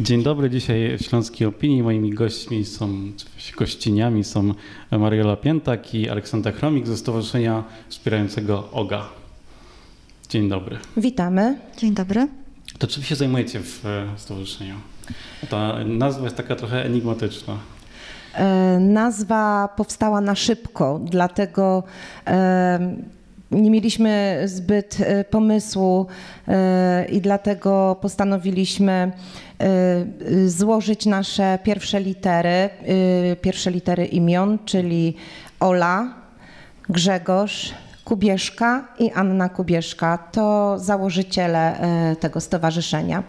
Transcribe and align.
Dzień 0.00 0.22
dobry, 0.22 0.50
dzisiaj 0.50 0.98
w 0.98 1.02
Śląskiej 1.02 1.46
Opinii 1.46 1.82
moimi 1.82 2.10
gośćmi 2.10 2.64
są, 2.64 2.88
gościniami 3.58 4.24
są 4.24 4.54
Mariola 4.90 5.36
Piętak 5.36 5.94
i 5.94 6.08
Aleksandra 6.08 6.52
Chromik 6.52 6.86
ze 6.86 6.96
Stowarzyszenia 6.96 7.64
Wspierającego 7.88 8.70
OGA. 8.72 9.08
Dzień 10.28 10.48
dobry. 10.48 10.78
Witamy. 10.96 11.58
Dzień 11.78 11.94
dobry. 11.94 12.28
To 12.78 12.86
czym 12.86 13.02
się 13.02 13.16
zajmujecie 13.16 13.60
w 13.60 13.86
e, 13.86 14.06
stowarzyszeniu? 14.16 14.74
Ta 15.50 15.84
nazwa 15.84 16.24
jest 16.24 16.36
taka 16.36 16.56
trochę 16.56 16.84
enigmatyczna. 16.84 17.58
E, 18.34 18.78
nazwa 18.80 19.68
powstała 19.76 20.20
na 20.20 20.34
szybko, 20.34 21.00
dlatego 21.04 21.82
e, 22.26 22.96
nie 23.50 23.70
mieliśmy 23.70 24.42
zbyt 24.44 25.00
e, 25.00 25.24
pomysłu 25.24 26.06
e, 26.48 27.06
i 27.08 27.20
dlatego 27.20 27.96
postanowiliśmy 28.00 28.92
e, 28.92 30.48
złożyć 30.48 31.06
nasze 31.06 31.58
pierwsze 31.62 32.00
litery, 32.00 32.70
pierwsze 33.40 33.70
litery 33.70 34.06
imion, 34.06 34.58
czyli 34.64 35.16
Ola, 35.60 36.14
Grzegorz, 36.88 37.74
Kubieszka 38.04 38.88
i 38.98 39.12
Anna 39.12 39.48
Kubieszka. 39.48 40.18
To 40.32 40.78
założyciele 40.78 41.80
tego 42.20 42.40
stowarzyszenia. 42.40 43.22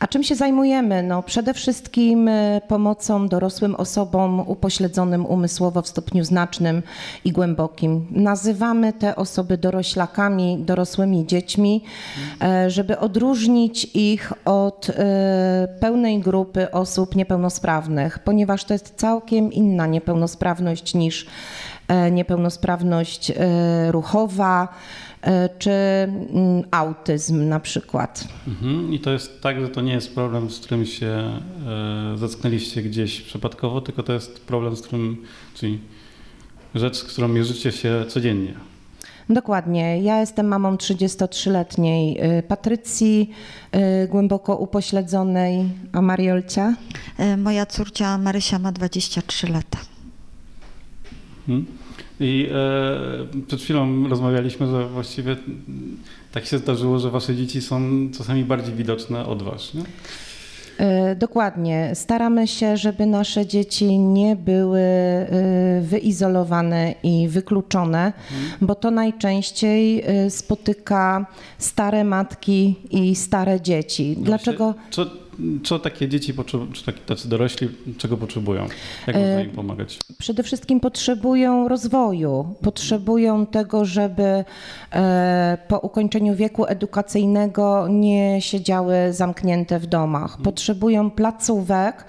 A 0.00 0.06
czym 0.06 0.22
się 0.22 0.34
zajmujemy? 0.34 1.02
No, 1.02 1.22
przede 1.22 1.54
wszystkim 1.54 2.28
e, 2.28 2.60
pomocą 2.68 3.28
dorosłym 3.28 3.74
osobom 3.74 4.40
upośledzonym 4.40 5.26
umysłowo 5.26 5.82
w 5.82 5.88
stopniu 5.88 6.24
znacznym 6.24 6.82
i 7.24 7.32
głębokim. 7.32 8.06
Nazywamy 8.10 8.92
te 8.92 9.16
osoby 9.16 9.58
doroślakami, 9.58 10.58
dorosłymi 10.58 11.26
dziećmi, 11.26 11.84
e, 12.42 12.70
żeby 12.70 12.98
odróżnić 12.98 13.84
ich 13.94 14.32
od 14.44 14.90
e, 14.90 15.68
pełnej 15.80 16.20
grupy 16.20 16.70
osób 16.70 17.16
niepełnosprawnych, 17.16 18.18
ponieważ 18.18 18.64
to 18.64 18.74
jest 18.74 18.94
całkiem 18.96 19.52
inna 19.52 19.86
niepełnosprawność 19.86 20.94
niż 20.94 21.26
niepełnosprawność 22.10 23.32
ruchowa 23.90 24.68
czy 25.58 25.70
mm, 25.70 26.62
autyzm 26.70 27.48
na 27.48 27.60
przykład. 27.60 28.28
Mhm. 28.48 28.92
I 28.92 29.00
to 29.00 29.10
jest 29.10 29.40
tak, 29.40 29.60
że 29.60 29.68
to 29.68 29.80
nie 29.80 29.92
jest 29.92 30.14
problem, 30.14 30.50
z 30.50 30.60
którym 30.60 30.86
się 30.86 31.06
e, 31.06 32.18
zetknęliście 32.18 32.82
gdzieś 32.82 33.20
przypadkowo, 33.20 33.80
tylko 33.80 34.02
to 34.02 34.12
jest 34.12 34.40
problem, 34.40 34.76
z 34.76 34.82
którym, 34.82 35.24
czyli 35.54 35.78
rzecz, 36.74 36.96
z 36.96 37.04
którą 37.04 37.28
mierzycie 37.28 37.72
się 37.72 38.04
codziennie. 38.08 38.54
Dokładnie. 39.30 40.02
Ja 40.02 40.20
jestem 40.20 40.46
mamą 40.46 40.76
33-letniej 40.76 42.24
y, 42.38 42.42
Patrycji, 42.42 43.30
głęboko 44.08 44.56
upośledzonej, 44.56 45.64
a 45.92 46.02
Mariolcia? 46.02 46.74
E, 47.18 47.36
Moja 47.36 47.66
córcia 47.66 48.18
Marysia 48.18 48.58
ma 48.58 48.72
23 48.72 49.46
lata. 49.46 49.78
Mhm. 51.48 51.77
I 52.20 52.48
e, 52.52 53.42
przed 53.46 53.60
chwilą 53.60 54.08
rozmawialiśmy, 54.08 54.66
że 54.66 54.88
właściwie 54.88 55.36
tak 56.32 56.46
się 56.46 56.58
zdarzyło, 56.58 56.98
że 56.98 57.10
wasze 57.10 57.36
dzieci 57.36 57.60
są 57.62 57.80
czasami 58.18 58.44
bardziej 58.44 58.74
widoczne 58.74 59.26
od 59.26 59.42
was. 59.42 59.74
Nie? 59.74 59.82
Y, 60.80 61.16
Dokładnie. 61.16 61.90
Staramy 61.94 62.46
się, 62.46 62.76
żeby 62.76 63.06
nasze 63.06 63.46
dzieci 63.46 63.98
nie 63.98 64.36
były 64.36 64.80
y, 64.80 65.80
wyizolowane 65.82 66.94
i 67.02 67.28
wykluczone, 67.28 68.12
bo 68.60 68.74
to 68.74 68.90
najczęściej 68.90 70.04
y, 70.26 70.30
spotyka 70.30 71.26
stare 71.58 72.04
matki 72.04 72.76
i 72.90 73.14
stare 73.14 73.60
dzieci. 73.60 74.16
Dlaczego? 74.20 74.74
Co, 74.90 75.06
co 75.64 75.78
takie 75.78 76.08
dzieci, 76.08 76.34
czy 76.72 76.84
taki, 76.84 77.00
tacy 77.00 77.28
dorośli, 77.28 77.68
czego 77.98 78.16
potrzebują? 78.16 78.66
Jak 79.06 79.16
można 79.16 79.40
im 79.40 79.50
pomagać? 79.50 79.98
Przede 80.18 80.42
wszystkim 80.42 80.80
potrzebują 80.80 81.68
rozwoju, 81.68 82.54
potrzebują 82.62 83.46
tego, 83.46 83.84
żeby 83.84 84.44
e, 84.92 85.58
po 85.68 85.78
ukończeniu 85.78 86.36
wieku 86.36 86.66
edukacyjnego 86.66 87.86
nie 87.88 88.42
siedziały 88.42 88.94
zamknięte 89.10 89.78
w 89.78 89.86
domach. 89.86 90.38
Potrzebują 90.42 91.10
placówek, 91.10 92.04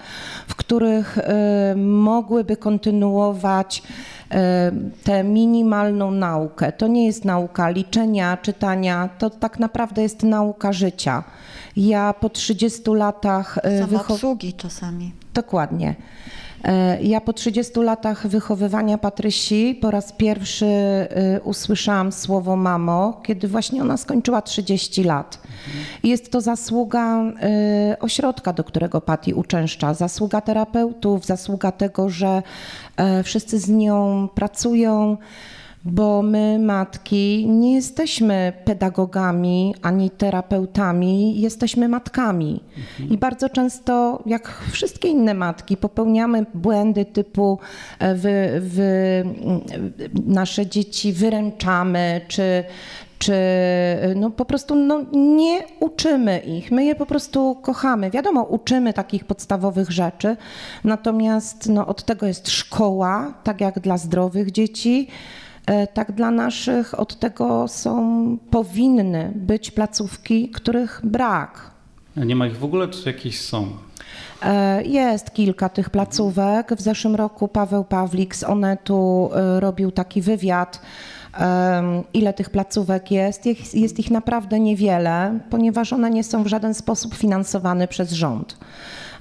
w 0.48 0.54
których 0.54 1.18
e, 1.18 1.74
mogłyby 1.76 2.56
kontynuować 2.56 3.82
e, 4.30 4.72
tę 5.04 5.24
minimalną 5.24 6.10
naukę. 6.10 6.72
To 6.72 6.86
nie 6.86 7.06
jest 7.06 7.24
nauka 7.24 7.70
liczenia, 7.70 8.36
czytania, 8.36 9.08
to 9.18 9.30
tak 9.30 9.58
naprawdę 9.58 10.02
jest 10.02 10.22
nauka 10.22 10.72
życia. 10.72 11.24
Ja 11.76 12.14
po 12.20 12.28
30 12.30 12.82
latach 12.86 13.58
e, 13.62 13.78
Samoobsługi 13.78 14.52
czasami. 14.54 15.12
Dokładnie. 15.34 15.94
E, 16.64 17.02
Ja 17.02 17.20
po 17.20 17.32
30 17.32 17.80
latach 17.80 18.26
wychowywania 18.26 18.98
Patrysi 18.98 19.78
po 19.80 19.90
raz 19.90 20.12
pierwszy 20.12 20.66
e, 20.66 21.40
usłyszałam 21.44 22.12
słowo 22.12 22.56
mamo, 22.56 23.20
kiedy 23.22 23.48
właśnie 23.48 23.82
ona 23.82 23.96
skończyła 23.96 24.42
30 24.42 25.04
lat. 25.04 25.38
I 26.02 26.08
Jest 26.08 26.32
to 26.32 26.40
zasługa 26.40 27.22
ośrodka, 28.00 28.52
do 28.52 28.64
którego 28.64 29.00
Pati 29.00 29.34
uczęszcza, 29.34 29.94
zasługa 29.94 30.40
terapeutów, 30.40 31.26
zasługa 31.26 31.72
tego, 31.72 32.08
że 32.08 32.42
wszyscy 33.24 33.58
z 33.58 33.68
nią 33.68 34.28
pracują. 34.34 35.16
Bo 35.84 36.22
my, 36.22 36.58
matki, 36.58 37.46
nie 37.48 37.74
jesteśmy 37.74 38.52
pedagogami 38.64 39.74
ani 39.82 40.10
terapeutami, 40.10 41.40
jesteśmy 41.40 41.88
matkami. 41.88 42.62
I 43.10 43.18
bardzo 43.18 43.48
często, 43.48 44.22
jak 44.26 44.60
wszystkie 44.72 45.08
inne 45.08 45.34
matki, 45.34 45.76
popełniamy 45.76 46.46
błędy 46.54 47.04
typu 47.04 47.58
e, 47.98 48.14
wy, 48.14 48.60
wy, 48.60 48.82
m, 49.44 49.60
nasze 50.26 50.66
dzieci 50.66 51.12
wyręczamy, 51.12 52.20
czy, 52.28 52.64
czy 53.18 53.34
no 54.16 54.30
po 54.30 54.44
prostu 54.44 54.74
no, 54.74 55.04
nie 55.12 55.60
uczymy 55.80 56.38
ich. 56.38 56.70
My 56.70 56.84
je 56.84 56.94
po 56.94 57.06
prostu 57.06 57.54
kochamy. 57.62 58.10
Wiadomo, 58.10 58.42
uczymy 58.42 58.92
takich 58.92 59.24
podstawowych 59.24 59.90
rzeczy, 59.90 60.36
natomiast 60.84 61.68
no, 61.68 61.86
od 61.86 62.04
tego 62.04 62.26
jest 62.26 62.50
szkoła, 62.50 63.34
tak 63.44 63.60
jak 63.60 63.80
dla 63.80 63.98
zdrowych 63.98 64.50
dzieci. 64.50 65.08
E, 65.70 65.86
tak 65.86 66.12
dla 66.12 66.30
naszych 66.30 67.00
od 67.00 67.18
tego 67.18 67.68
są, 67.68 68.36
powinny 68.50 69.32
być 69.34 69.70
placówki, 69.70 70.48
których 70.48 71.00
brak. 71.04 71.70
A 72.16 72.24
Nie 72.24 72.36
ma 72.36 72.46
ich 72.46 72.58
w 72.58 72.64
ogóle, 72.64 72.88
czy 72.88 73.08
jakieś 73.08 73.40
są? 73.40 73.66
E, 74.42 74.82
Jest 74.84 75.30
kilka 75.30 75.68
tych 75.68 75.90
placówek. 75.90 76.72
W 76.76 76.80
zeszłym 76.80 77.14
roku 77.16 77.48
Paweł 77.48 77.84
Pawlik 77.84 78.36
z 78.36 78.44
Onetu 78.44 79.30
e, 79.34 79.60
robił 79.60 79.90
taki 79.90 80.22
wywiad, 80.22 80.80
ile 82.14 82.32
tych 82.32 82.50
placówek 82.50 83.10
jest. 83.10 83.46
Jest- 83.46 83.74
Jest 83.74 83.98
ich 83.98 84.10
naprawdę 84.10 84.60
niewiele, 84.60 85.38
ponieważ 85.50 85.92
one 85.92 86.10
nie 86.10 86.24
są 86.24 86.42
w 86.42 86.46
żaden 86.46 86.74
sposób 86.74 87.14
finansowane 87.14 87.88
przez 87.88 88.12
rząd. 88.12 88.58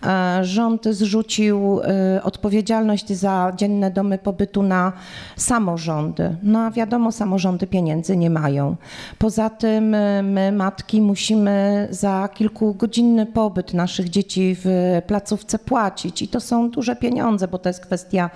E, 0.06 0.46
Rząd 0.46 0.86
zrzucił 0.86 1.82
e, 1.82 2.24
odpowiedzialność 2.24 3.14
za 3.14 3.54
dzienne 3.56 3.92
domy 3.92 4.18
pobytu 4.18 4.64
na 4.64 4.94
samorządy. 5.36 6.36
No 6.44 6.60
a 6.60 6.72
wiadomo, 6.72 7.12
samorządy 7.12 7.68
pieniędzy 7.68 8.18
nie 8.18 8.30
mają. 8.30 8.76
Poza 9.18 9.50
tym 9.50 9.96
e, 9.96 10.24
my, 10.24 10.52
matki, 10.52 11.02
musimy 11.02 11.88
za 11.92 12.30
kilkugodzinny 12.34 13.26
pobyt 13.26 13.74
naszych 13.74 14.10
dzieci 14.10 14.56
w 14.64 15.02
placówce 15.08 15.60
płacić 15.60 16.22
i 16.22 16.28
to 16.28 16.40
są 16.40 16.70
duże 16.70 16.96
pieniądze, 16.96 17.48
bo 17.48 17.58
to 17.58 17.70
jest 17.70 17.86
kwestia 17.86 18.30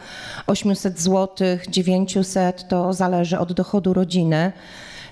800 0.47 0.99
zł, 0.99 1.47
900, 1.69 2.67
to 2.67 2.93
zależy 2.93 3.39
od 3.39 3.53
dochodu 3.53 3.93
rodziny. 3.93 4.51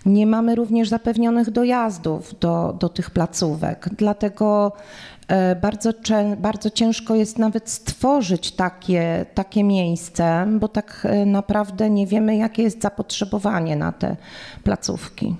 Nie 0.06 0.28
mamy 0.28 0.56
również 0.56 0.90
zapewnionych 0.90 1.50
dojazdów 1.50 2.40
do, 2.40 2.76
do 2.80 2.90
tych 2.90 3.12
placówek, 3.12 3.90
dlatego 3.98 4.72
e, 5.28 5.56
bardzo, 5.56 5.94
bardzo 6.38 6.70
ciężko 6.70 7.16
jest 7.16 7.38
nawet 7.38 7.70
stworzyć 7.70 8.52
takie, 8.52 9.26
takie 9.34 9.64
miejsce, 9.64 10.48
bo 10.60 10.68
tak 10.68 11.08
e, 11.10 11.26
naprawdę 11.26 11.90
nie 11.90 12.08
wiemy, 12.08 12.36
jakie 12.38 12.64
jest 12.64 12.82
zapotrzebowanie 12.82 13.76
na 13.76 13.92
te 13.92 14.16
placówki. 14.64 15.36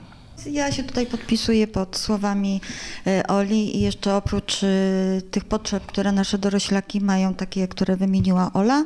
Ja 0.46 0.72
się 0.72 0.84
tutaj 0.84 1.06
podpisuję 1.06 1.68
pod 1.68 1.98
słowami 1.98 2.62
e, 3.08 3.28
Oli 3.28 3.78
i 3.78 3.82
jeszcze 3.82 4.16
oprócz 4.16 4.62
tych 5.32 5.46
potrzeb, 5.46 5.86
które 5.86 6.12
nasze 6.12 6.38
doroślaki 6.38 7.02
mają, 7.02 7.34
takie, 7.34 7.68
które 7.68 7.96
wymieniła 7.96 8.52
Ola, 8.54 8.86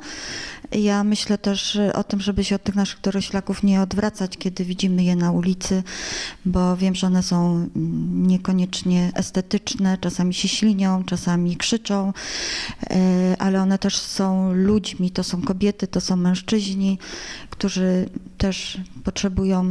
Ja 0.80 1.04
myślę 1.04 1.38
też 1.38 1.80
o 1.94 2.04
tym, 2.04 2.22
żeby 2.22 2.44
się 2.44 2.56
od 2.56 2.64
tych 2.64 2.76
naszych 2.76 3.02
doroślaków 3.02 3.64
nie 3.64 3.82
odwracać, 3.82 4.38
kiedy 4.38 4.66
widzimy 4.66 5.04
je 5.04 5.16
na 5.16 5.32
ulicy, 5.32 5.84
bo 6.46 6.78
wiem, 6.78 6.96
że 6.96 7.08
one 7.08 7.24
są 7.24 7.56
mm, 7.56 8.28
niekoniecznie 8.28 9.12
estetyczne, 9.16 9.98
czasami 10.02 10.34
się 10.34 10.48
ślinią, 10.48 11.04
czasami 11.04 11.58
krzyczą, 11.58 12.14
e, 12.90 13.36
ale 13.40 13.62
one 13.62 13.80
też 13.80 13.98
są 13.98 14.54
ludźmi, 14.54 15.12
to 15.12 15.24
są 15.24 15.42
kobiety, 15.42 15.88
to 15.88 16.02
są 16.02 16.16
mężczyźni, 16.16 17.00
którzy 17.50 18.10
też 18.38 18.78
potrzebują 19.04 19.66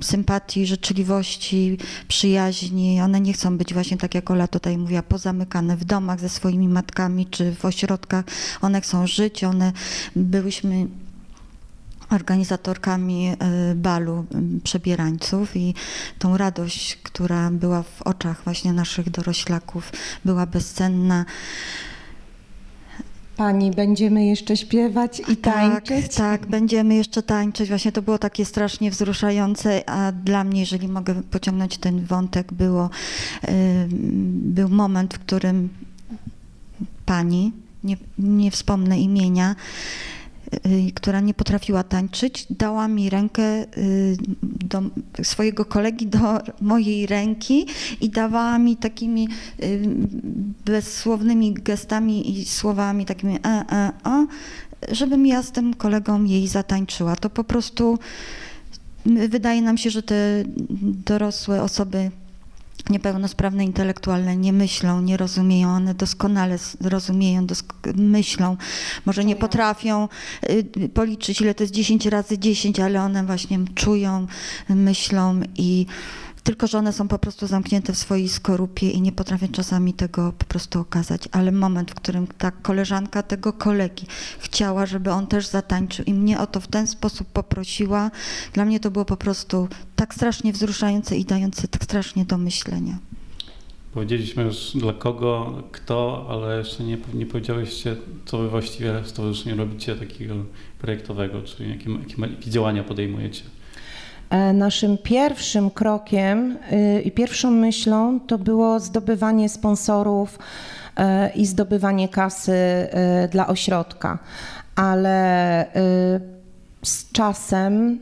sympatii, 0.00 0.66
życzliwości, 0.66 1.78
przyjaźni. 2.08 3.00
One 3.00 3.20
nie 3.20 3.32
chcą 3.32 3.58
być 3.58 3.74
właśnie 3.74 3.96
tak 3.96 4.14
jak 4.14 4.30
Ola 4.30 4.48
tutaj 4.48 4.78
mówiła, 4.78 5.02
pozamykane 5.02 5.76
w 5.76 5.84
domach 5.84 6.20
ze 6.20 6.28
swoimi 6.28 6.68
matkami 6.68 7.26
czy 7.26 7.54
w 7.54 7.64
ośrodkach. 7.64 8.24
One 8.62 8.80
chcą 8.80 9.06
żyć, 9.06 9.44
one 9.44 9.72
byłyśmy 10.46 10.86
organizatorkami 12.10 13.28
e, 13.28 13.36
balu 13.74 14.24
przebierańców 14.64 15.56
i 15.56 15.74
tą 16.18 16.36
radość, 16.36 16.96
która 16.96 17.50
była 17.50 17.82
w 17.82 18.02
oczach 18.02 18.44
właśnie 18.44 18.72
naszych 18.72 19.10
doroślaków, 19.10 19.92
była 20.24 20.46
bezcenna. 20.46 21.24
Pani, 23.36 23.70
będziemy 23.70 24.26
jeszcze 24.26 24.56
śpiewać 24.56 25.22
i 25.28 25.36
tańczyć? 25.36 26.06
Tak, 26.06 26.40
tak, 26.40 26.46
będziemy 26.46 26.94
jeszcze 26.94 27.22
tańczyć. 27.22 27.68
Właśnie 27.68 27.92
to 27.92 28.02
było 28.02 28.18
takie 28.18 28.44
strasznie 28.44 28.90
wzruszające, 28.90 29.90
a 29.90 30.12
dla 30.12 30.44
mnie, 30.44 30.60
jeżeli 30.60 30.88
mogę 30.88 31.22
pociągnąć 31.22 31.78
ten 31.78 32.04
wątek, 32.04 32.52
było, 32.52 32.90
był 34.28 34.68
moment, 34.68 35.14
w 35.14 35.18
którym 35.18 35.68
pani, 37.06 37.52
nie, 37.84 37.96
nie 38.18 38.50
wspomnę 38.50 39.00
imienia, 39.00 39.54
która 40.94 41.20
nie 41.20 41.34
potrafiła 41.34 41.82
tańczyć, 41.82 42.46
dała 42.50 42.88
mi 42.88 43.10
rękę 43.10 43.42
y, 43.78 44.16
do 44.42 44.82
swojego 45.22 45.64
kolegi, 45.64 46.06
do 46.06 46.18
mojej 46.60 47.06
ręki 47.06 47.66
i 48.00 48.10
dawała 48.10 48.58
mi 48.58 48.76
takimi 48.76 49.28
y, 49.62 49.80
bezsłownymi 50.64 51.54
gestami 51.54 52.38
i 52.40 52.44
słowami 52.44 53.06
takimi 53.06 53.36
e, 53.36 53.64
e, 53.72 53.92
o, 54.04 54.26
żebym 54.92 55.26
ja 55.26 55.42
z 55.42 55.52
tym 55.52 55.74
kolegą 55.74 56.24
jej 56.24 56.48
zatańczyła. 56.48 57.16
To 57.16 57.30
po 57.30 57.44
prostu 57.44 57.98
wydaje 59.28 59.62
nam 59.62 59.78
się, 59.78 59.90
że 59.90 60.02
te 60.02 60.42
dorosłe 61.06 61.62
osoby 61.62 62.10
niepełnosprawne 62.90 63.64
intelektualne 63.64 64.36
nie 64.36 64.52
myślą, 64.52 65.00
nie 65.00 65.16
rozumieją, 65.16 65.68
one 65.68 65.94
doskonale 65.94 66.56
rozumieją, 66.80 67.46
dosk 67.46 67.74
myślą, 67.94 68.56
może 69.06 69.24
nie 69.24 69.36
potrafią 69.36 70.08
y, 70.50 70.88
policzyć, 70.88 71.40
ile 71.40 71.54
to 71.54 71.62
jest 71.62 71.74
10 71.74 72.06
razy 72.06 72.38
10, 72.38 72.80
ale 72.80 73.02
one 73.02 73.24
właśnie 73.24 73.58
czują, 73.74 74.26
myślą 74.68 75.40
i 75.56 75.86
tylko, 76.46 76.66
że 76.66 76.78
one 76.78 76.92
są 76.92 77.08
po 77.08 77.18
prostu 77.18 77.46
zamknięte 77.46 77.92
w 77.92 77.98
swojej 77.98 78.28
skorupie 78.28 78.90
i 78.90 79.00
nie 79.00 79.12
potrafią 79.12 79.48
czasami 79.48 79.94
tego 79.94 80.32
po 80.38 80.44
prostu 80.44 80.80
okazać. 80.80 81.22
Ale 81.32 81.52
moment, 81.52 81.90
w 81.90 81.94
którym 81.94 82.26
ta 82.26 82.50
koleżanka 82.50 83.22
tego 83.22 83.52
kolegi 83.52 84.06
chciała, 84.38 84.86
żeby 84.86 85.10
on 85.10 85.26
też 85.26 85.46
zatańczył 85.46 86.04
i 86.04 86.14
mnie 86.14 86.38
o 86.40 86.46
to 86.46 86.60
w 86.60 86.68
ten 86.68 86.86
sposób 86.86 87.28
poprosiła, 87.28 88.10
dla 88.52 88.64
mnie 88.64 88.80
to 88.80 88.90
było 88.90 89.04
po 89.04 89.16
prostu 89.16 89.68
tak 89.96 90.14
strasznie 90.14 90.52
wzruszające 90.52 91.16
i 91.16 91.24
dające 91.24 91.68
tak 91.68 91.84
strasznie 91.84 92.24
do 92.24 92.38
myślenia. 92.38 92.98
Powiedzieliśmy 93.94 94.42
już 94.42 94.70
dla 94.74 94.92
kogo, 94.92 95.62
kto, 95.72 96.26
ale 96.30 96.58
jeszcze 96.58 96.84
nie, 96.84 96.98
nie 97.14 97.26
powiedziałyście, 97.26 97.96
co 98.24 98.38
wy 98.38 98.48
właściwie 98.48 99.00
w 99.00 99.08
stowarzyszeniu 99.08 99.56
robicie 99.56 99.94
takiego 99.94 100.34
projektowego, 100.78 101.42
czyli 101.42 101.70
jakie, 101.70 101.90
jakie, 101.90 102.34
jakie 102.34 102.50
działania 102.50 102.84
podejmujecie. 102.84 103.42
E, 104.30 104.52
naszym 104.52 104.98
pierwszym 104.98 105.70
krokiem 105.70 106.58
y, 106.72 107.02
i 107.02 107.10
pierwszą 107.10 107.50
myślą 107.50 108.20
to 108.20 108.38
było 108.38 108.80
zdobywanie 108.80 109.48
sponsorów 109.48 110.38
e, 110.96 111.30
i 111.34 111.46
zdobywanie 111.46 112.08
kasy 112.08 112.52
e, 112.52 113.28
dla 113.28 113.46
ośrodka, 113.46 114.18
ale 114.76 115.66
z 116.82 117.12
czasem 117.12 117.98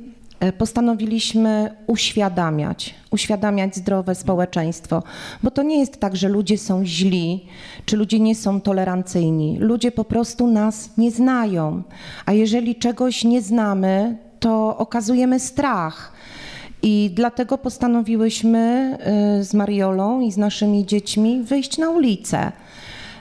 postanowiliśmy 0.58 1.76
uświadamiać, 1.86 2.94
uświadamiać 3.10 3.76
zdrowe 3.76 4.14
społeczeństwo, 4.14 5.02
bo 5.42 5.50
to 5.50 5.62
nie 5.62 5.78
jest 5.78 6.00
tak, 6.00 6.16
że 6.16 6.28
ludzie 6.28 6.58
są 6.58 6.84
źli, 6.84 7.46
czy 7.84 7.96
ludzie 7.96 8.20
nie 8.20 8.34
są 8.34 8.60
tolerancyjni. 8.60 9.58
Ludzie 9.60 9.92
po 9.92 10.04
prostu 10.04 10.46
nas 10.46 10.90
nie 10.98 11.10
znają, 11.10 11.82
a 12.26 12.32
jeżeli 12.32 12.76
czegoś 12.76 13.24
nie 13.24 13.42
znamy, 13.42 14.16
to 14.44 14.76
okazujemy 14.78 15.40
strach. 15.40 16.12
I 16.82 17.10
dlatego 17.14 17.58
postanowiłyśmy 17.58 18.96
y, 19.40 19.44
z 19.44 19.54
Mariolą 19.54 20.20
i 20.20 20.32
z 20.32 20.36
naszymi 20.36 20.86
dziećmi 20.86 21.42
wyjść 21.42 21.78
na 21.78 21.90
ulicę. 21.90 22.52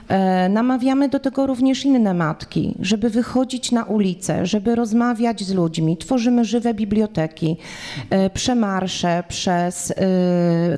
E, 0.08 0.48
namawiamy 0.48 1.08
do 1.08 1.20
tego 1.20 1.46
również 1.46 1.84
inne 1.84 2.14
matki, 2.14 2.74
żeby 2.80 3.10
wychodzić 3.10 3.72
na 3.72 3.84
ulicę, 3.84 4.46
żeby 4.46 4.74
rozmawiać 4.74 5.44
z 5.44 5.54
ludźmi. 5.54 5.96
Tworzymy 5.96 6.44
żywe 6.44 6.74
biblioteki, 6.74 7.56
e, 8.10 8.30
przemarsze 8.30 9.24
przez 9.28 9.90
e, 9.90 9.94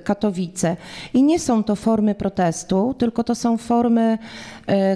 Katowice. 0.05 0.76
I 1.14 1.23
nie 1.23 1.38
są 1.38 1.64
to 1.64 1.76
formy 1.76 2.14
protestu, 2.14 2.94
tylko 2.99 3.25
to 3.25 3.34
są 3.34 3.56
formy 3.56 4.19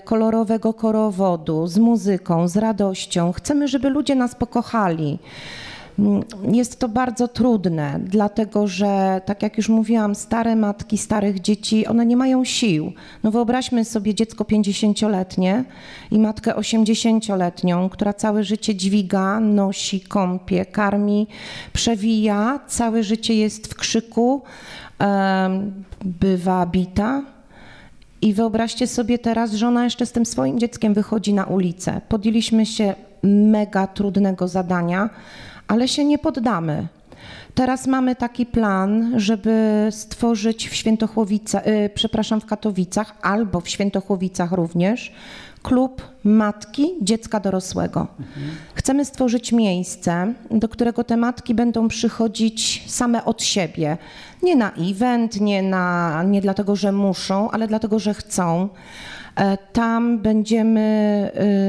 kolorowego 0.05 0.75
korowodu, 0.75 1.67
z 1.67 1.79
muzyką, 1.79 2.49
z 2.49 2.56
radością. 2.56 3.32
Chcemy, 3.32 3.69
żeby 3.69 3.91
ludzie 3.91 4.15
nas 4.15 4.35
pokochali. 4.35 5.19
Mm, 6.00 6.23
jest 6.55 6.79
to 6.79 6.88
bardzo 6.88 7.29
trudne, 7.29 8.00
dlatego 8.05 8.67
że, 8.67 9.20
tak 9.25 9.43
jak 9.43 9.56
już 9.56 9.69
mówiłam, 9.69 10.14
stare 10.14 10.56
matki 10.56 10.99
starych 10.99 11.41
dzieci, 11.41 11.87
one 11.87 12.06
nie 12.06 12.17
mają 12.17 12.44
sił. 12.44 12.93
No 13.23 13.31
wyobraźmy 13.31 13.85
sobie 13.85 14.14
dziecko 14.14 14.44
50-letnie 14.44 15.64
i 16.11 16.19
matkę 16.19 16.55
80-letnią, 16.55 17.88
która 17.88 18.12
całe 18.12 18.44
życie 18.44 18.75
dźwiga, 18.75 19.41
nosi, 19.41 20.00
kąpie, 20.00 20.67
karmi, 20.67 21.26
przewija, 21.73 22.61
całe 22.67 23.03
życie 23.03 23.35
jest 23.35 23.67
w 23.67 23.75
krzyku, 23.75 24.43
bywa 26.05 26.67
bita. 26.67 27.23
I 28.23 28.35
wyobraźcie 28.35 28.87
sobie 28.87 29.19
teraz, 29.19 29.53
że 29.53 29.69
ona 29.69 29.85
jeszcze 29.85 30.06
z 30.06 30.12
tym 30.12 30.26
swoim 30.26 30.58
dzieckiem 30.58 30.94
wychodzi 30.94 31.35
na 31.35 31.44
ulicę. 31.44 32.00
Podjęliśmy 32.08 32.67
się 32.67 32.94
mega 33.22 33.87
trudnego 33.87 34.49
zadania 34.49 35.11
ale 35.70 35.88
się 35.88 36.05
nie 36.05 36.19
poddamy. 36.19 36.87
Teraz 37.55 37.87
mamy 37.87 38.17
taki 38.17 38.46
plan, 38.46 39.12
żeby 39.17 39.87
stworzyć 39.90 40.69
w 40.69 40.75
Świętochłowicach, 40.75 41.67
yy, 41.67 41.90
przepraszam, 41.94 42.40
w 42.40 42.46
Katowicach 42.46 43.14
albo 43.22 43.61
w 43.61 43.69
Świętochłowicach 43.69 44.52
również 44.52 45.12
klub 45.62 46.02
matki 46.25 46.90
dziecka 47.02 47.40
dorosłego. 47.40 48.00
Mhm. 48.00 48.50
Chcemy 48.75 49.05
stworzyć 49.05 49.52
miejsce, 49.52 50.34
do 50.50 50.69
którego 50.69 51.05
te 51.05 51.17
matki 51.17 51.55
będą 51.55 51.88
przychodzić 51.88 52.84
same 52.87 53.25
od 53.25 53.43
siebie. 53.43 53.99
Nie 54.43 54.56
na 54.56 54.72
event, 54.72 55.40
nie, 55.40 55.62
na, 55.62 56.22
nie 56.22 56.40
dlatego, 56.40 56.76
że 56.76 56.93
muszą, 56.93 57.50
ale 57.50 57.67
dlatego, 57.67 57.99
że 57.99 58.14
chcą. 58.14 58.69
E, 59.37 59.56
tam 59.56 60.19
będziemy 60.19 60.81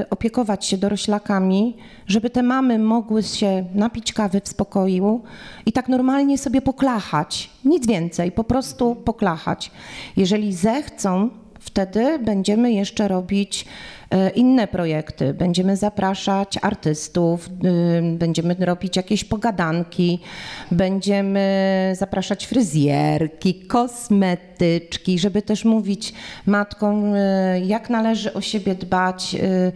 e, 0.01 0.09
opiekować 0.09 0.65
się 0.65 0.77
doroślakami, 0.77 1.77
żeby 2.07 2.29
te 2.29 2.43
mamy 2.43 2.79
mogły 2.79 3.23
się 3.23 3.65
napić 3.75 4.13
kawy 4.13 4.41
w 4.41 4.47
spokoju 4.47 5.21
i 5.65 5.71
tak 5.71 5.89
normalnie 5.89 6.37
sobie 6.37 6.61
poklachać. 6.61 7.49
Nic 7.65 7.87
więcej, 7.87 8.31
po 8.31 8.43
prostu 8.43 8.95
poklachać. 8.95 9.71
Jeżeli 10.17 10.53
zechcą, 10.53 11.29
wtedy 11.59 12.19
będziemy 12.19 12.71
jeszcze 12.71 13.07
robić 13.07 13.65
inne 14.35 14.67
projekty. 14.67 15.33
Będziemy 15.33 15.77
zapraszać 15.77 16.57
artystów, 16.61 17.47
y, 17.47 18.17
będziemy 18.17 18.55
robić 18.59 18.95
jakieś 18.95 19.23
pogadanki, 19.23 20.19
będziemy 20.71 21.93
zapraszać 21.95 22.47
fryzjerki, 22.47 23.53
kosmetyczki, 23.53 25.19
żeby 25.19 25.41
też 25.41 25.65
mówić 25.65 26.13
matkom, 26.45 27.15
y, 27.15 27.61
jak 27.65 27.89
należy 27.89 28.33
o 28.33 28.41
siebie 28.41 28.75
dbać. 28.75 29.35
Y, 29.35 29.71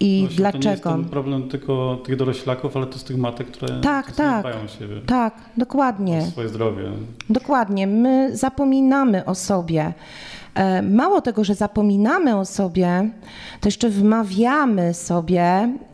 I 0.00 0.20
Właśnie 0.20 0.36
dlaczego? 0.36 0.62
To 0.62 0.68
nie 0.68 0.70
jest 0.70 0.82
ten 0.82 1.04
problem 1.04 1.48
tylko 1.48 1.98
tych 2.04 2.16
doroślaków, 2.16 2.76
ale 2.76 2.86
to 2.86 2.98
z 2.98 3.04
tych 3.04 3.16
matek, 3.16 3.46
które 3.46 3.80
tak, 3.80 4.12
tak, 4.12 4.40
dbają 4.40 4.64
o 4.64 4.68
siebie. 4.68 5.00
Tak, 5.06 5.34
dokładnie. 5.56 6.18
O 6.18 6.30
swoje 6.30 6.48
zdrowie. 6.48 6.84
Dokładnie. 7.30 7.86
My 7.86 8.36
zapominamy 8.36 9.24
o 9.24 9.34
sobie. 9.34 9.92
E, 10.58 10.82
mało 10.82 11.20
tego, 11.20 11.44
że 11.44 11.54
zapominamy 11.54 12.36
o 12.36 12.44
sobie, 12.44 13.10
to 13.60 13.68
jeszcze 13.68 13.88
wmawiamy 13.88 14.94
sobie, 14.94 15.42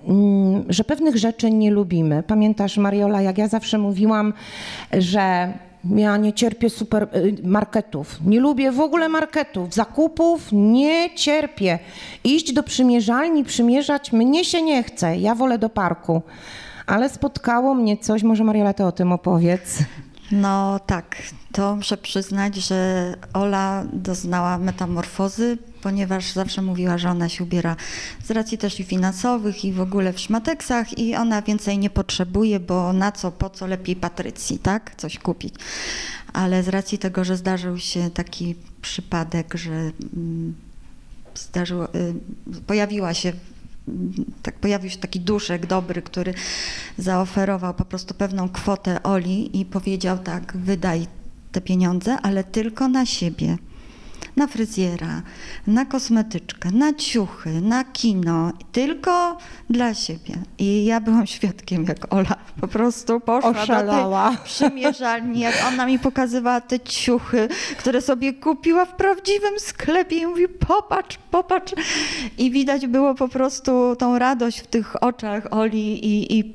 mm, 0.08 0.64
że 0.68 0.84
pewnych 0.84 1.16
rzeczy 1.16 1.50
nie 1.50 1.70
lubimy. 1.70 2.22
Pamiętasz, 2.22 2.78
Mariola, 2.78 3.22
jak 3.22 3.38
ja 3.38 3.48
zawsze 3.48 3.78
mówiłam, 3.78 4.32
że 4.92 5.52
Ja 5.96 6.16
nie 6.16 6.32
cierpię 6.32 6.70
supermarketów. 6.70 8.20
Nie 8.26 8.40
lubię 8.40 8.72
w 8.72 8.80
ogóle 8.80 9.08
marketów. 9.08 9.74
Zakupów 9.74 10.48
nie 10.52 11.10
cierpię. 11.14 11.78
Iść 12.24 12.52
do 12.52 12.62
przymierzalni, 12.62 13.44
przymierzać 13.44 14.12
mnie 14.12 14.44
się 14.44 14.62
nie 14.62 14.82
chce. 14.82 15.16
Ja 15.16 15.34
wolę 15.34 15.58
do 15.58 15.68
parku. 15.68 16.22
Ale 16.86 17.08
spotkało 17.08 17.74
mnie 17.74 17.96
coś, 17.96 18.22
może 18.22 18.44
Mariela, 18.44 18.72
ty 18.72 18.84
o 18.84 18.92
tym 18.92 19.12
opowiedz. 19.12 19.78
No 20.32 20.80
tak, 20.86 21.22
to 21.52 21.76
muszę 21.76 21.96
przyznać, 21.96 22.56
że 22.56 23.14
Ola 23.32 23.84
doznała 23.92 24.58
metamorfozy, 24.58 25.58
ponieważ 25.82 26.32
zawsze 26.32 26.62
mówiła, 26.62 26.98
że 26.98 27.10
ona 27.10 27.28
się 27.28 27.44
ubiera 27.44 27.76
z 28.24 28.30
racji 28.30 28.58
też 28.58 28.80
i 28.80 28.84
finansowych 28.84 29.64
i 29.64 29.72
w 29.72 29.80
ogóle 29.80 30.12
w 30.12 30.20
szmateksach 30.20 30.98
i 30.98 31.14
ona 31.14 31.42
więcej 31.42 31.78
nie 31.78 31.90
potrzebuje, 31.90 32.60
bo 32.60 32.92
na 32.92 33.12
co, 33.12 33.32
po 33.32 33.50
co 33.50 33.66
lepiej 33.66 33.96
Patrycji, 33.96 34.58
tak? 34.58 34.94
Coś 34.96 35.18
kupić. 35.18 35.54
Ale 36.32 36.62
z 36.62 36.68
racji 36.68 36.98
tego, 36.98 37.24
że 37.24 37.36
zdarzył 37.36 37.78
się 37.78 38.10
taki 38.10 38.54
przypadek, 38.82 39.54
że 39.54 39.72
mm, 39.72 40.54
zdarzyło, 41.34 41.94
y, 41.94 42.14
pojawiła 42.66 43.14
się 43.14 43.32
tak 44.42 44.58
pojawił 44.58 44.90
się 44.90 44.98
taki 44.98 45.20
duszek 45.20 45.66
dobry, 45.66 46.02
który 46.02 46.34
zaoferował 46.98 47.74
po 47.74 47.84
prostu 47.84 48.14
pewną 48.14 48.48
kwotę 48.48 49.02
Oli 49.02 49.60
i 49.60 49.64
powiedział 49.64 50.18
tak, 50.18 50.56
wydaj 50.56 51.06
te 51.52 51.60
pieniądze, 51.60 52.16
ale 52.22 52.44
tylko 52.44 52.88
na 52.88 53.06
siebie. 53.06 53.58
Na 54.36 54.46
fryzjera, 54.46 55.22
na 55.66 55.84
kosmetyczkę, 55.84 56.70
na 56.70 56.92
ciuchy, 56.92 57.60
na 57.60 57.84
kino, 57.84 58.52
tylko 58.72 59.38
dla 59.70 59.94
siebie. 59.94 60.34
I 60.58 60.84
ja 60.84 61.00
byłam 61.00 61.26
świadkiem, 61.26 61.84
jak 61.84 62.14
Ola 62.14 62.36
po 62.60 62.68
prostu 62.68 63.20
poszła 63.20 63.50
Oszalała. 63.50 64.30
do 64.30 64.36
tej 64.36 64.44
przymierzalni, 64.44 65.40
jak 65.40 65.54
ona 65.68 65.86
mi 65.86 65.98
pokazywała 65.98 66.60
te 66.60 66.80
ciuchy, 66.80 67.48
które 67.78 68.00
sobie 68.00 68.32
kupiła 68.32 68.84
w 68.84 68.96
prawdziwym 68.96 69.58
sklepie 69.58 70.16
i 70.16 70.26
mówi 70.26 70.48
popatrz, 70.48 71.18
popatrz. 71.30 71.74
I 72.38 72.50
widać 72.50 72.86
było 72.86 73.14
po 73.14 73.28
prostu 73.28 73.96
tą 73.96 74.18
radość 74.18 74.60
w 74.60 74.66
tych 74.66 75.02
oczach 75.02 75.46
Oli 75.50 76.06
i, 76.06 76.38
i 76.38 76.54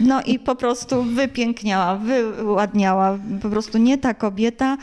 no 0.00 0.22
i 0.22 0.38
po 0.38 0.54
prostu 0.54 1.02
wypiękniała, 1.02 1.96
wyładniała. 1.96 3.18
Po 3.42 3.48
prostu 3.48 3.78
nie 3.78 3.98
ta 3.98 4.14
kobieta. 4.14 4.76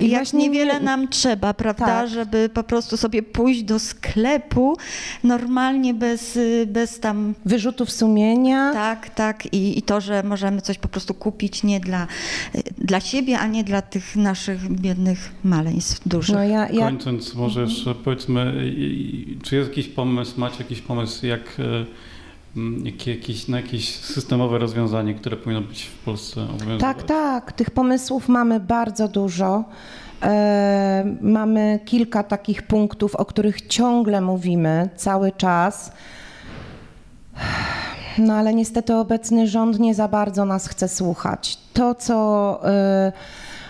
I 0.00 0.10
jak 0.10 0.20
właśnie 0.22 0.38
niewiele 0.38 0.74
nie- 0.74 0.80
nam 0.80 1.08
trzeba, 1.08 1.54
prawda, 1.54 1.86
Tak. 1.86 2.08
żeby 2.10 2.48
po 2.54 2.62
prostu 2.62 2.96
sobie 2.96 3.22
pójść 3.22 3.62
do 3.62 3.78
sklepu 3.78 4.76
normalnie 5.24 5.94
bez, 5.94 6.36
y, 6.36 6.66
bez 6.70 7.00
tam 7.00 7.34
Wyrzutów 7.44 7.90
sumienia. 7.92 8.72
tak, 8.72 9.10
tak. 9.10 9.46
I, 9.54 9.78
I 9.78 9.82
to, 9.82 10.00
że 10.00 10.22
możemy 10.22 10.60
coś 10.60 10.78
po 10.78 10.88
prostu 10.88 11.14
kupić 11.14 11.62
nie 11.62 11.80
dla, 11.80 12.06
y, 12.54 12.62
dla 12.78 13.00
siebie, 13.00 13.38
a 13.38 13.46
nie 13.46 13.64
dla 13.64 13.82
tych 13.82 14.16
naszych 14.16 14.68
biednych 14.70 15.32
maleństw 15.44 16.08
dużych. 16.08 16.34
No 16.36 16.44
ja, 16.44 16.68
ja, 16.68 16.86
Kończąc, 16.86 17.34
może 17.34 17.60
jeszcze 17.60 17.94
powiedzmy, 17.94 18.52
czy 19.42 19.56
jest 19.56 19.68
jakiś 19.68 19.88
pomysł, 19.88 20.40
macie 20.40 20.56
jakiś 20.58 20.80
pomysł, 20.80 21.26
jak, 21.26 21.40
jakie, 21.58 21.86
jakieś, 23.06 23.48
na 23.48 23.56
jakieś 23.56 23.94
systemowe 23.94 24.58
rozwiązanie, 24.58 25.14
które 25.14 25.36
powinno 25.36 25.62
być 25.62 25.82
w 25.82 26.04
Polsce 26.04 26.42
obowiązywać? 26.42 26.80
Tak, 26.80 27.02
tak. 27.02 27.52
Tych 27.52 27.70
pomysłów 27.70 28.28
mamy 28.28 28.60
bardzo 28.60 29.08
dużo. 29.08 29.64
E, 30.22 31.16
mamy 31.20 31.80
kilka 31.84 32.22
takich 32.22 32.62
punktów, 32.62 33.14
o 33.14 33.24
których 33.24 33.66
ciągle 33.66 34.20
mówimy 34.20 34.88
cały 34.96 35.32
czas. 35.32 35.92
No 38.18 38.34
ale 38.34 38.54
niestety 38.54 38.94
obecny 38.94 39.46
rząd 39.46 39.78
nie 39.78 39.94
za 39.94 40.08
bardzo 40.08 40.44
nas 40.44 40.68
chce 40.68 40.88
słuchać. 40.88 41.58
To, 41.72 41.94
co 41.94 42.60
e, 42.68 43.12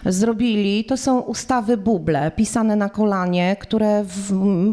zrobili, 0.06 0.84
to 0.84 0.96
są 0.96 1.20
ustawy 1.20 1.76
buble, 1.76 2.30
pisane 2.30 2.76
na 2.76 2.88
kolanie, 2.88 3.56
które 3.60 4.04
w, 4.04 4.32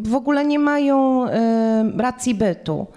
w 0.10 0.16
ogóle 0.16 0.46
nie 0.46 0.60
mają 0.60 1.28
e, 1.28 1.92
racji 1.98 2.36
bytu. 2.36 2.88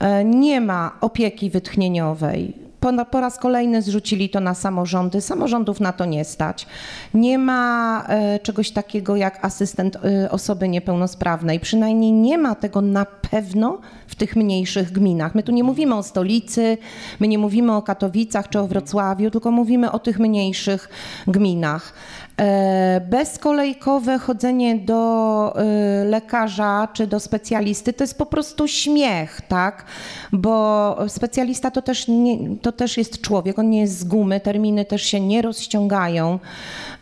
E, 0.00 0.24
nie 0.24 0.60
ma 0.60 0.92
opieki 1.00 1.50
wytchnieniowej. 1.50 2.66
Po, 2.80 3.04
po 3.04 3.20
raz 3.20 3.38
kolejny 3.38 3.82
zrzucili 3.82 4.30
to 4.30 4.40
na 4.40 4.54
samorządy. 4.54 5.20
Samorządów 5.20 5.80
na 5.80 5.92
to 5.92 6.04
nie 6.04 6.24
stać. 6.24 6.66
Nie 7.14 7.38
ma 7.38 8.04
e, 8.08 8.38
czegoś 8.38 8.70
takiego 8.70 9.16
jak 9.16 9.44
asystent 9.44 9.96
e, 9.96 10.30
osoby 10.30 10.68
niepełnosprawnej. 10.68 11.60
Przynajmniej 11.60 12.12
nie 12.12 12.38
ma 12.38 12.54
tego 12.54 12.80
na 12.80 13.04
pewno 13.04 13.78
w 14.06 14.14
tych 14.14 14.36
mniejszych 14.36 14.92
gminach. 14.92 15.34
My 15.34 15.42
tu 15.42 15.52
nie 15.52 15.64
mówimy 15.64 15.94
o 15.94 16.02
stolicy, 16.02 16.78
my 17.20 17.28
nie 17.28 17.38
mówimy 17.38 17.76
o 17.76 17.82
Katowicach 17.82 18.48
czy 18.48 18.60
o 18.60 18.66
Wrocławiu, 18.66 19.30
tylko 19.30 19.50
mówimy 19.50 19.92
o 19.92 19.98
tych 19.98 20.18
mniejszych 20.18 20.88
gminach. 21.26 21.92
E, 22.40 23.00
Bezkolejkowe 23.00 24.18
chodzenie 24.18 24.76
do 24.76 25.54
e, 25.56 26.04
lekarza 26.04 26.88
czy 26.92 27.06
do 27.06 27.20
specjalisty 27.20 27.92
to 27.92 28.04
jest 28.04 28.18
po 28.18 28.26
prostu 28.26 28.68
śmiech, 28.68 29.40
tak? 29.48 29.84
Bo 30.32 30.96
specjalista 31.08 31.70
to 31.70 31.82
też, 31.82 32.08
nie, 32.08 32.56
to 32.56 32.72
też 32.72 32.96
jest 32.96 33.20
człowiek, 33.20 33.58
on 33.58 33.70
nie 33.70 33.80
jest 33.80 33.98
z 33.98 34.04
gumy, 34.04 34.40
terminy 34.40 34.84
też 34.84 35.02
się 35.02 35.20
nie 35.20 35.42
rozciągają 35.42 36.38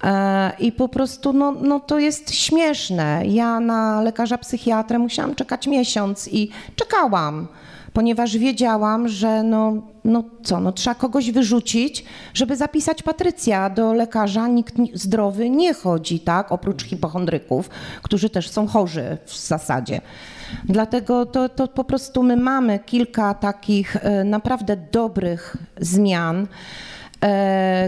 E, 0.04 0.52
i 0.58 0.72
po 0.72 0.88
prostu 0.88 1.32
no, 1.32 1.52
no 1.52 1.80
to 1.80 1.98
jest 1.98 2.34
śmieszne. 2.34 3.22
Ja 3.26 3.60
na 3.60 4.00
lekarza 4.00 4.38
psychiatrę 4.38 4.98
musiałam 4.98 5.34
czekać 5.34 5.66
miesiąc 5.66 6.28
i 6.32 6.50
czekałam 6.76 7.48
ponieważ 7.94 8.38
wiedziałam, 8.38 9.08
że 9.08 9.42
no, 9.42 9.72
no 10.04 10.24
co, 10.42 10.60
no 10.60 10.72
trzeba 10.72 10.94
kogoś 10.94 11.30
wyrzucić, 11.30 12.04
żeby 12.34 12.56
zapisać 12.56 13.02
Patrycja 13.02 13.70
do 13.70 13.92
lekarza. 13.92 14.48
Nikt 14.48 14.78
ni- 14.78 14.90
zdrowy 14.94 15.50
nie 15.50 15.74
chodzi, 15.74 16.20
tak, 16.20 16.52
oprócz 16.52 16.84
hipochondryków, 16.84 17.70
którzy 18.02 18.30
też 18.30 18.50
są 18.50 18.66
chorzy 18.66 19.18
w 19.26 19.36
zasadzie. 19.36 20.00
Dlatego 20.64 21.26
to, 21.26 21.48
to 21.48 21.68
po 21.68 21.84
prostu 21.84 22.22
my 22.22 22.36
mamy 22.36 22.78
kilka 22.78 23.34
takich 23.34 23.96
e, 23.96 24.24
naprawdę 24.24 24.76
dobrych 24.76 25.56
zmian 25.80 26.46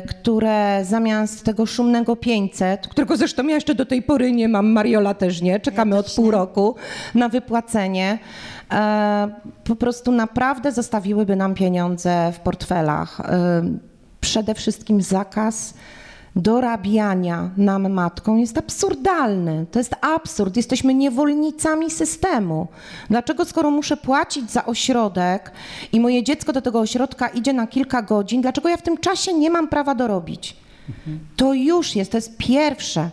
które 0.08 0.84
zamiast 0.84 1.44
tego 1.44 1.66
szumnego 1.66 2.16
500, 2.16 2.88
którego 2.88 3.16
zresztą 3.16 3.46
ja 3.46 3.54
jeszcze 3.54 3.74
do 3.74 3.86
tej 3.86 4.02
pory 4.02 4.32
nie 4.32 4.48
mam, 4.48 4.66
Mariola 4.72 5.14
też 5.14 5.42
nie, 5.42 5.60
czekamy 5.60 5.96
od 5.98 6.14
pół 6.14 6.30
roku 6.30 6.76
na 7.14 7.28
wypłacenie, 7.28 8.18
e, 8.72 9.28
po 9.64 9.76
prostu 9.76 10.12
naprawdę 10.12 10.72
zostawiłyby 10.72 11.36
nam 11.36 11.54
pieniądze 11.54 12.32
w 12.32 12.40
portfelach. 12.40 13.20
E, 13.20 13.62
Przede 14.20 14.54
wszystkim 14.54 15.02
zakaz 15.02 15.74
dorabiania 16.36 17.50
nam 17.56 17.92
matką 17.92 18.36
jest 18.36 18.58
absurdalny. 18.58 19.66
To 19.70 19.78
jest 19.78 19.94
absurd. 20.00 20.56
Jesteśmy 20.56 20.94
niewolnicami 20.94 21.90
systemu. 21.90 22.66
Dlaczego, 23.10 23.44
skoro 23.44 23.70
muszę 23.70 23.96
płacić 23.96 24.50
za 24.50 24.66
ośrodek 24.66 25.52
i 25.92 26.00
moje 26.00 26.22
dziecko 26.22 26.52
do 26.52 26.62
tego 26.62 26.80
ośrodka 26.80 27.28
idzie 27.28 27.52
na 27.52 27.66
kilka 27.66 28.02
godzin, 28.02 28.42
dlaczego 28.42 28.68
ja 28.68 28.76
w 28.76 28.82
tym 28.82 28.98
czasie 28.98 29.34
nie 29.34 29.50
mam 29.50 29.68
prawa 29.68 29.94
dorobić? 29.94 30.56
To 31.36 31.54
już 31.54 31.96
jest, 31.96 32.10
to 32.10 32.18
jest 32.18 32.36
pierwsze. 32.36 33.10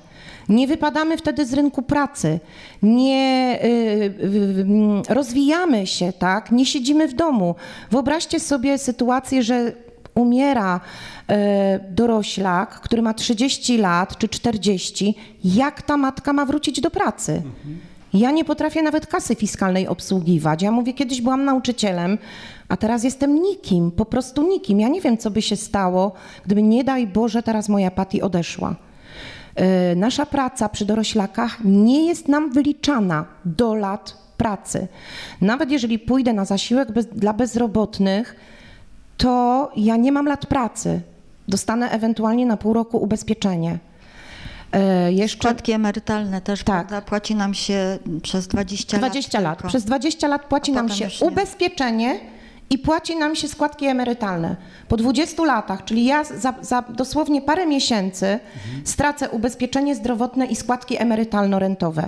Nie 0.50 0.68
wypadamy 0.68 1.18
wtedy 1.18 1.46
z 1.46 1.54
rynku 1.54 1.82
pracy, 1.82 2.40
nie 2.84 3.60
y, 3.64 3.68
y, 3.68 3.72
y, 5.10 5.14
rozwijamy 5.14 5.88
się, 5.88 6.14
tak? 6.14 6.52
Nie 6.52 6.66
siedzimy 6.66 7.08
w 7.08 7.14
domu. 7.14 7.56
Wyobraźcie 7.92 8.40
sobie 8.40 8.78
sytuację, 8.78 9.44
że 9.44 9.72
umiera 10.16 10.80
e, 11.30 11.80
doroślak, 11.90 12.70
który 12.70 13.02
ma 13.02 13.14
30 13.14 13.78
lat 13.78 14.18
czy 14.18 14.28
40, 14.28 15.16
jak 15.44 15.82
ta 15.82 15.98
matka 15.98 16.34
ma 16.34 16.46
wrócić 16.46 16.82
do 16.82 16.92
pracy? 16.92 17.42
Ja 18.14 18.32
nie 18.32 18.46
potrafię 18.46 18.82
nawet 18.82 19.08
kasy 19.08 19.36
fiskalnej 19.36 19.88
obsługiwać. 19.88 20.62
Ja 20.62 20.72
mówię, 20.72 20.94
kiedyś 20.94 21.22
byłam 21.22 21.46
nauczycielem, 21.46 22.18
a 22.70 22.78
teraz 22.78 23.04
jestem 23.04 23.42
nikim, 23.42 23.92
po 23.92 24.06
prostu 24.06 24.50
nikim. 24.50 24.80
Ja 24.80 24.88
nie 24.88 25.02
wiem, 25.02 25.18
co 25.18 25.32
by 25.32 25.42
się 25.42 25.56
stało, 25.56 26.12
gdyby 26.46 26.64
nie 26.64 26.84
daj 26.84 27.08
Boże 27.08 27.44
teraz 27.44 27.70
moja 27.70 27.92
Pati 27.92 28.22
odeszła. 28.22 28.76
E, 29.56 29.96
Nasza 29.96 30.26
praca 30.26 30.70
przy 30.70 30.86
doroślakach 30.86 31.58
nie 31.64 32.08
jest 32.08 32.28
nam 32.28 32.52
wyliczana 32.52 33.26
do 33.46 33.76
lat 33.76 34.18
pracy. 34.38 34.88
Nawet 35.42 35.72
jeżeli 35.72 36.00
pójdę 36.00 36.34
na 36.34 36.46
zasiłek 36.46 36.92
bez, 36.92 37.06
dla 37.06 37.34
bezrobotnych, 37.34 38.36
to 39.18 39.72
ja 39.76 39.96
nie 39.96 40.12
mam 40.12 40.26
lat 40.28 40.46
pracy. 40.46 41.02
Dostanę 41.48 41.90
ewentualnie 41.92 42.46
na 42.46 42.58
pół 42.58 42.74
roku 42.74 42.98
ubezpieczenie. 42.98 43.80
E, 44.72 45.12
Jeszcze 45.14 45.38
Składki 45.48 45.72
emerytalne 45.72 46.42
też, 46.42 46.64
Tak. 46.64 46.88
prawda? 46.88 47.10
Płaci 47.10 47.36
nam 47.36 47.54
się 47.54 48.00
przez 48.22 48.48
20, 48.48 48.98
20 48.98 49.40
lat. 49.40 49.64
Przez 49.68 49.86
20 49.86 50.28
lat 50.28 50.46
płaci 50.46 50.72
nam 50.72 50.90
się 50.90 51.08
ubezpieczenie 51.22 52.20
i 52.70 52.78
płaci 52.78 53.16
nam 53.16 53.36
się 53.36 53.48
składki 53.48 53.86
emerytalne. 53.86 54.56
Po 54.88 54.98
20 54.98 55.44
latach, 55.44 55.84
czyli 55.86 56.06
ja 56.06 56.24
za, 56.24 56.54
za 56.62 56.82
dosłownie 56.82 57.42
parę 57.42 57.66
miesięcy 57.66 58.40
stracę 58.84 59.30
ubezpieczenie 59.30 59.96
zdrowotne 59.96 60.46
i 60.46 60.56
składki 60.56 60.98
emerytalno-rentowe. 60.98 62.08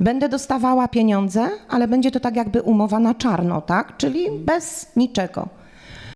Będę 0.00 0.28
dostawała 0.28 0.88
pieniądze, 0.88 1.48
ale 1.68 1.88
będzie 1.88 2.10
to 2.10 2.20
tak 2.20 2.36
jakby 2.36 2.62
umowa 2.62 2.98
na 2.98 3.14
czarno, 3.14 3.60
tak? 3.60 3.96
Czyli 3.96 4.26
bez 4.30 4.86
niczego. 4.96 5.48